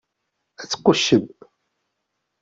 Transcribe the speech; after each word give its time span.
Ad 0.61 0.67
tquccem! 0.69 1.25